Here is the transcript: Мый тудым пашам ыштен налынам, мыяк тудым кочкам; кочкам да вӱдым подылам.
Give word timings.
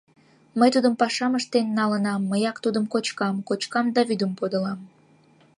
Мый 0.59 0.69
тудым 0.75 0.93
пашам 1.01 1.33
ыштен 1.39 1.67
налынам, 1.79 2.21
мыяк 2.31 2.57
тудым 2.65 2.85
кочкам; 2.93 3.35
кочкам 3.47 3.85
да 3.95 4.01
вӱдым 4.09 4.31
подылам. 4.39 4.79